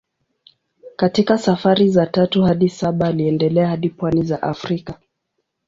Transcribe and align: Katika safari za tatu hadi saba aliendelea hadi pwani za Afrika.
Katika 0.95 1.37
safari 1.37 1.89
za 1.89 2.05
tatu 2.07 2.43
hadi 2.43 2.69
saba 2.69 3.07
aliendelea 3.07 3.67
hadi 3.67 3.89
pwani 3.89 4.23
za 4.23 4.41
Afrika. 4.43 4.99